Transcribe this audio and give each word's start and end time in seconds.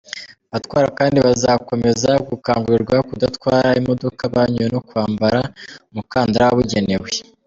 Abatwara 0.49 0.87
kandi 0.99 1.17
bazakomeza 1.27 2.11
gukangurirwa 2.27 2.97
kudatwara 3.07 3.69
imodoka 3.79 4.21
banyoye 4.33 4.67
no 4.73 4.81
kwambara 4.87 5.39
umukandara 5.91 6.45
wabugenewe. 6.49 7.09